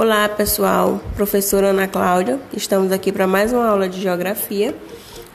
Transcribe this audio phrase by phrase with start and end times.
[0.00, 4.72] Olá pessoal, professora Ana Cláudia, estamos aqui para mais uma aula de Geografia,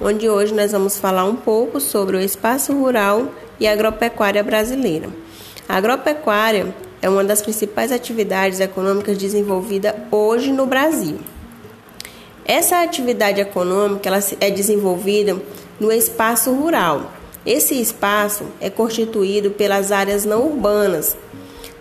[0.00, 3.26] onde hoje nós vamos falar um pouco sobre o espaço rural
[3.58, 5.08] e agropecuária brasileira.
[5.68, 6.72] A agropecuária
[7.02, 11.18] é uma das principais atividades econômicas desenvolvida hoje no Brasil.
[12.44, 15.36] Essa atividade econômica ela é desenvolvida
[15.80, 17.10] no espaço rural.
[17.44, 21.16] Esse espaço é constituído pelas áreas não urbanas,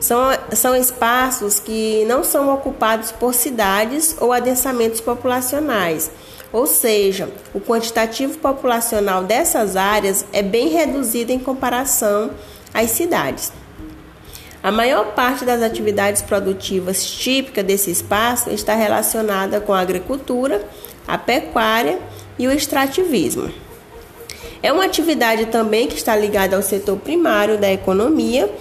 [0.01, 0.19] são,
[0.53, 6.11] são espaços que não são ocupados por cidades ou adensamentos populacionais,
[6.51, 12.31] ou seja, o quantitativo populacional dessas áreas é bem reduzido em comparação
[12.73, 13.53] às cidades.
[14.63, 20.67] A maior parte das atividades produtivas típicas desse espaço está relacionada com a agricultura,
[21.07, 21.99] a pecuária
[22.37, 23.51] e o extrativismo.
[24.63, 28.51] É uma atividade também que está ligada ao setor primário da economia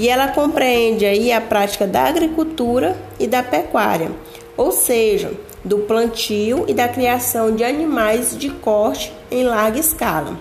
[0.00, 4.10] e ela compreende aí a prática da agricultura e da pecuária,
[4.56, 5.30] ou seja,
[5.62, 10.38] do plantio e da criação de animais de corte em larga escala.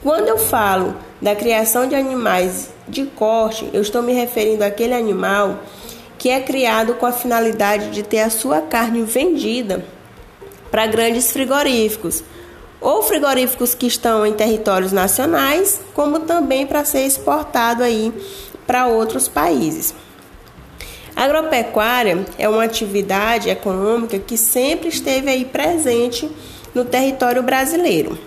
[0.00, 5.58] Quando eu falo da criação de animais de corte, eu estou me referindo àquele animal
[6.16, 9.84] que é criado com a finalidade de ter a sua carne vendida
[10.70, 12.22] para grandes frigoríficos,
[12.80, 18.12] ou frigoríficos que estão em territórios nacionais, como também para ser exportado aí
[18.72, 19.94] para outros países.
[21.14, 26.26] A agropecuária é uma atividade econômica que sempre esteve aí presente
[26.74, 28.18] no território brasileiro.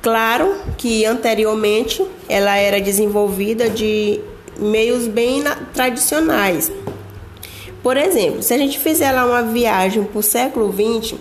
[0.00, 4.18] Claro que anteriormente ela era desenvolvida de
[4.58, 6.72] meios bem tradicionais.
[7.82, 11.18] Por exemplo, se a gente fizer lá uma viagem para o século XX,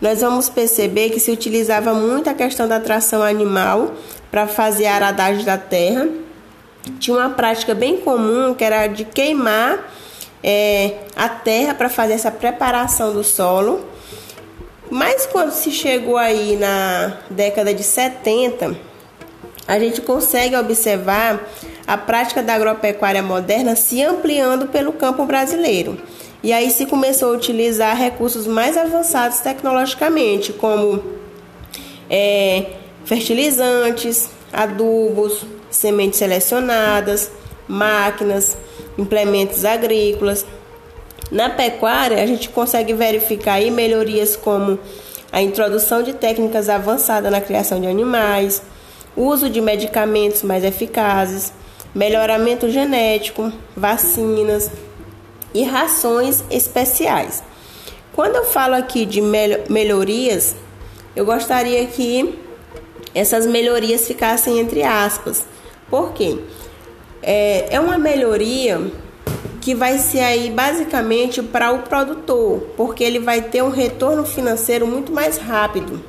[0.00, 3.94] nós vamos perceber que se utilizava muito a questão da tração animal
[4.30, 6.21] para fazer a aradagem da terra.
[6.98, 9.92] Tinha uma prática bem comum que era de queimar
[10.42, 13.84] é, a terra para fazer essa preparação do solo.
[14.90, 18.76] Mas quando se chegou aí na década de 70,
[19.66, 21.40] a gente consegue observar
[21.86, 25.98] a prática da agropecuária moderna se ampliando pelo campo brasileiro.
[26.42, 31.02] E aí se começou a utilizar recursos mais avançados tecnologicamente, como
[32.10, 32.66] é,
[33.04, 37.30] fertilizantes, adubos, sementes selecionadas,
[37.66, 38.56] máquinas,
[38.96, 40.46] implementos agrícolas.
[41.30, 44.78] Na pecuária, a gente consegue verificar aí melhorias como
[45.32, 48.62] a introdução de técnicas avançadas na criação de animais,
[49.16, 51.52] uso de medicamentos mais eficazes,
[51.94, 54.70] melhoramento genético, vacinas,
[55.54, 57.42] e rações especiais.
[58.12, 59.20] Quando eu falo aqui de
[59.68, 60.54] melhorias,
[61.14, 62.38] eu gostaria que
[63.14, 65.44] essas melhorias ficassem entre aspas.
[65.92, 66.38] Por quê?
[67.22, 68.80] É, é uma melhoria
[69.60, 74.86] que vai ser aí basicamente para o produtor, porque ele vai ter um retorno financeiro
[74.86, 76.02] muito mais rápido.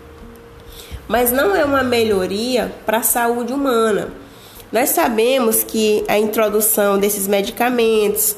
[1.06, 4.14] Mas não é uma melhoria para a saúde humana.
[4.72, 8.38] Nós sabemos que a introdução desses medicamentos,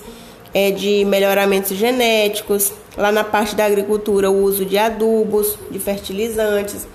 [0.51, 6.87] é, de melhoramentos genéticos, lá na parte da agricultura, o uso de adubos, de fertilizantes,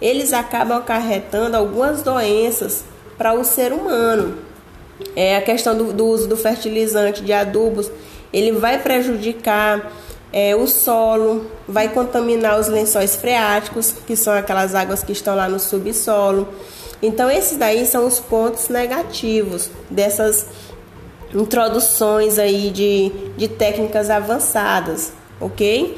[0.00, 2.84] eles acabam acarretando algumas doenças
[3.16, 4.38] para o ser humano.
[5.14, 7.90] É, a questão do, do uso do fertilizante, de adubos,
[8.32, 9.92] ele vai prejudicar
[10.32, 15.48] é, o solo, vai contaminar os lençóis freáticos, que são aquelas águas que estão lá
[15.48, 16.48] no subsolo.
[17.02, 20.46] Então, esses daí são os pontos negativos dessas
[21.34, 25.96] introduções aí de, de técnicas avançadas, ok?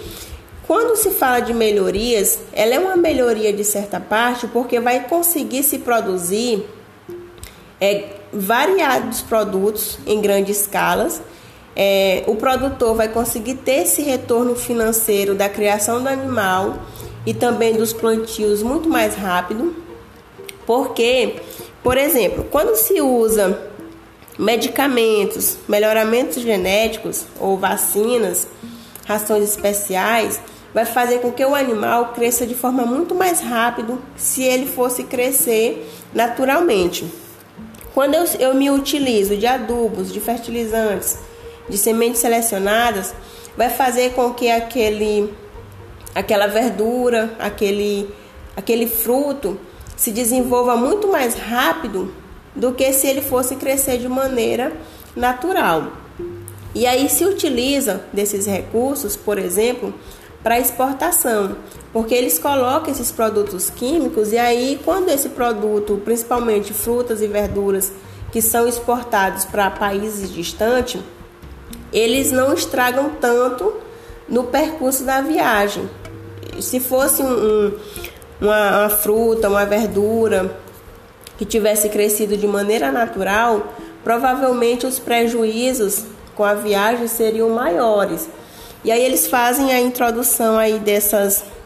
[0.67, 5.63] Quando se fala de melhorias, ela é uma melhoria de certa parte porque vai conseguir
[5.63, 6.67] se produzir
[7.81, 11.21] é, variados produtos em grandes escalas.
[11.75, 16.79] É, o produtor vai conseguir ter esse retorno financeiro da criação do animal
[17.25, 19.77] e também dos plantios muito mais rápido,
[20.67, 21.37] porque,
[21.83, 23.61] por exemplo, quando se usa
[24.39, 28.47] medicamentos, melhoramentos genéticos ou vacinas,
[29.07, 30.41] rações especiais,
[30.73, 35.05] vai fazer com que o animal cresça de forma muito mais rápido se ele fosse
[35.05, 37.07] crescer naturalmente.
[37.99, 41.19] Quando eu, eu me utilizo de adubos, de fertilizantes,
[41.69, 43.13] de sementes selecionadas,
[43.57, 45.35] vai fazer com que aquele,
[46.15, 48.09] aquela verdura, aquele,
[48.57, 49.59] aquele fruto
[49.97, 52.15] se desenvolva muito mais rápido
[52.55, 54.73] do que se ele fosse crescer de maneira
[55.17, 55.91] natural.
[56.77, 59.93] E aí se utiliza desses recursos, por exemplo,
[60.41, 61.57] para exportação,
[61.99, 67.91] porque eles colocam esses produtos químicos e aí quando esse produto, principalmente frutas e verduras
[68.31, 71.01] que são exportados para países distantes,
[71.93, 73.75] eles não estragam tanto
[74.29, 75.91] no percurso da viagem.
[76.61, 77.73] Se fosse um, um,
[78.43, 80.57] uma, uma fruta, uma verdura
[81.37, 83.75] que tivesse crescido de maneira natural,
[84.05, 86.05] provavelmente os prejuízos
[86.37, 88.29] com a viagem seriam maiores.
[88.85, 91.58] E aí eles fazem a introdução aí dessas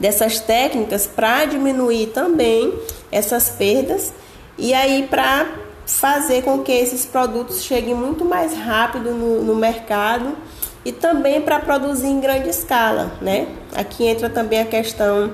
[0.00, 2.74] dessas técnicas para diminuir também
[3.12, 4.12] essas perdas
[4.56, 5.46] e aí para
[5.86, 10.36] fazer com que esses produtos cheguem muito mais rápido no, no mercado
[10.84, 13.48] e também para produzir em grande escala, né?
[13.74, 15.32] Aqui entra também a questão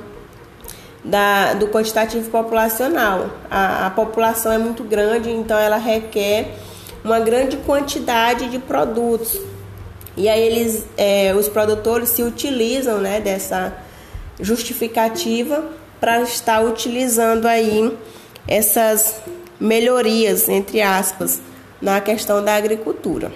[1.05, 3.31] da, do quantitativo populacional.
[3.49, 6.57] A, a população é muito grande, então ela requer
[7.05, 9.39] uma grande quantidade de produtos.
[10.17, 13.73] E aí eles, é, os produtores se utilizam, né, dessa
[14.41, 15.65] justificativa
[16.01, 17.97] para estar utilizando aí
[18.47, 19.21] essas
[19.59, 21.41] melhorias, entre aspas,
[21.81, 23.33] na questão da agricultura.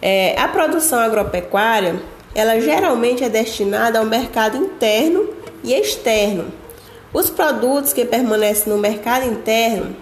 [0.00, 2.00] É, a produção agropecuária,
[2.34, 5.28] ela geralmente é destinada ao mercado interno
[5.64, 6.52] e externo.
[7.12, 9.96] Os produtos que permanecem no mercado interno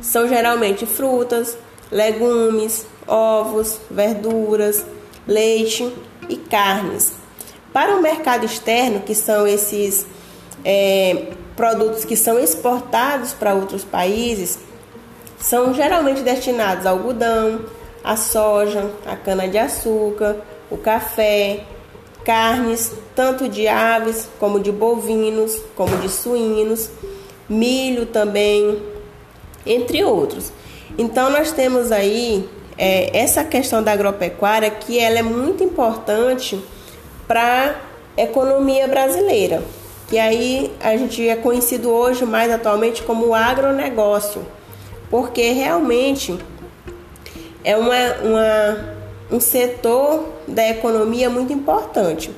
[0.00, 1.56] são geralmente frutas,
[1.90, 4.84] legumes, ovos, verduras,
[5.26, 5.92] leite
[6.28, 7.21] e carnes.
[7.72, 10.06] Para o mercado externo, que são esses
[10.64, 14.58] é, produtos que são exportados para outros países,
[15.38, 17.60] são geralmente destinados ao algodão,
[18.04, 20.36] a soja, a cana-de-açúcar,
[20.70, 21.64] o café,
[22.24, 26.90] carnes, tanto de aves como de bovinos, como de suínos,
[27.48, 28.80] milho também,
[29.66, 30.52] entre outros.
[30.98, 36.62] Então nós temos aí é, essa questão da agropecuária que ela é muito importante
[37.26, 37.76] para
[38.16, 39.62] economia brasileira,
[40.08, 44.44] que aí a gente é conhecido hoje mais atualmente como agronegócio,
[45.10, 46.38] porque realmente
[47.64, 48.94] é uma, uma,
[49.30, 52.30] um setor da economia muito importante.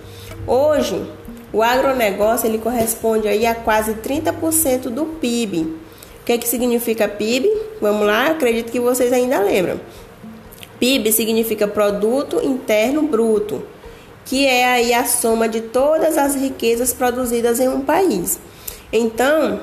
[0.46, 1.04] Hoje,
[1.52, 5.62] o agronegócio ele corresponde aí a quase 30% do PIB.
[6.20, 7.50] O que, é que significa PIB?
[7.80, 9.80] Vamos lá, acredito que vocês ainda lembram.
[10.78, 13.73] PIB significa Produto Interno Bruto
[14.24, 18.38] que é aí a soma de todas as riquezas produzidas em um país.
[18.92, 19.60] Então,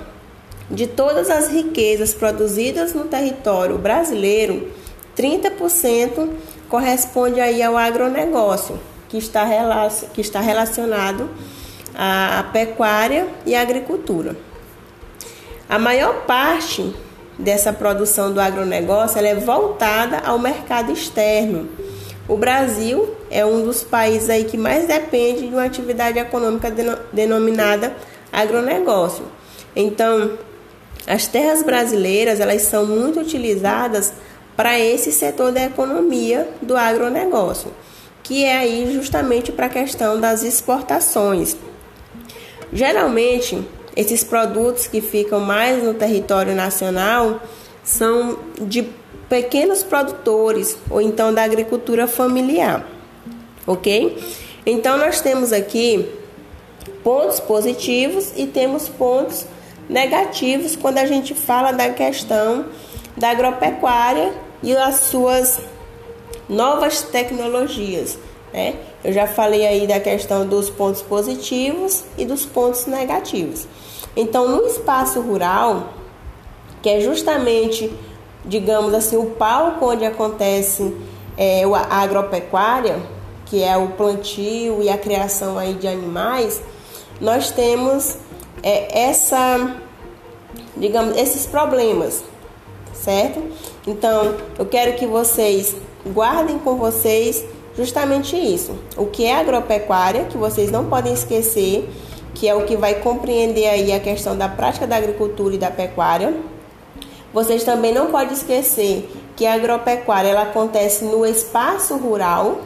[0.69, 4.71] de todas as riquezas produzidas no território brasileiro,
[5.17, 6.29] 30%
[6.69, 8.79] corresponde aí ao agronegócio,
[9.09, 9.45] que está,
[10.13, 11.29] que está relacionado
[11.93, 14.37] à pecuária e à agricultura.
[15.67, 16.93] A maior parte
[17.37, 21.69] dessa produção do agronegócio é voltada ao mercado externo
[22.31, 26.74] o Brasil é um dos países aí que mais depende de uma atividade econômica
[27.12, 27.94] denominada
[28.31, 29.25] agronegócio.
[29.75, 30.38] Então,
[31.06, 34.13] as terras brasileiras elas são muito utilizadas
[34.56, 37.69] para esse setor da economia do agronegócio,
[38.24, 41.57] que é aí justamente para a questão das exportações.
[42.72, 43.62] Geralmente,
[43.94, 47.42] esses produtos que ficam mais no território nacional
[47.83, 49.00] são de
[49.31, 52.86] pequenos produtores ou então da agricultura familiar,
[53.66, 54.22] ok?
[54.66, 56.06] Então nós temos aqui
[57.01, 59.45] pontos positivos e temos pontos
[59.88, 62.66] negativos quando a gente fala da questão
[63.16, 65.61] da agropecuária e as suas
[66.50, 68.19] novas tecnologias,
[68.52, 68.76] né?
[69.02, 73.66] Eu já falei aí da questão dos pontos positivos e dos pontos negativos.
[74.14, 75.94] Então, no espaço rural,
[76.81, 77.90] que é justamente
[78.45, 80.95] digamos assim, o palco onde acontece
[81.38, 83.00] é, a agropecuária,
[83.45, 86.62] que é o plantio e a criação aí de animais,
[87.19, 88.18] nós temos
[88.64, 89.76] é, essa,
[90.76, 92.24] digamos, esses problemas,
[92.94, 93.44] certo?
[93.86, 95.76] Então, eu quero que vocês
[96.14, 97.44] guardem com vocês
[97.76, 98.74] justamente isso.
[98.98, 101.90] O que é agropecuária, que vocês não podem esquecer,
[102.33, 105.69] que é o que vai compreender aí a questão da prática da agricultura e da
[105.69, 106.33] pecuária
[107.33, 112.59] vocês também não podem esquecer que a agropecuária ela acontece no espaço rural,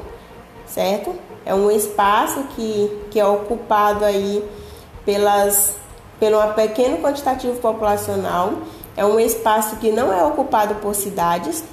[0.65, 1.13] certo?
[1.45, 4.43] É um espaço que, que é ocupado aí
[5.05, 5.75] pelas,
[6.19, 8.53] pelo pequeno quantitativo populacional.
[8.97, 11.63] É um espaço que não é ocupado por cidades.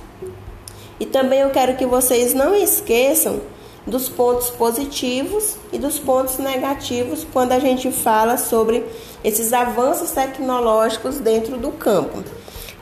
[1.01, 3.41] E também eu quero que vocês não esqueçam
[3.87, 8.85] dos pontos positivos e dos pontos negativos quando a gente fala sobre
[9.25, 12.23] esses avanços tecnológicos dentro do campo.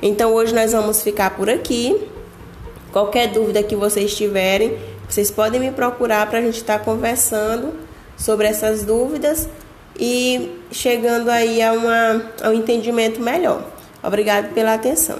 [0.02, 2.08] Então hoje nós vamos ficar por aqui.
[2.92, 4.78] Qualquer dúvida que vocês tiverem,
[5.08, 7.74] vocês podem me procurar para a gente estar tá conversando
[8.16, 9.48] sobre essas dúvidas
[9.98, 13.64] e chegando aí a, uma, a um entendimento melhor.
[14.02, 15.18] Obrigado pela atenção.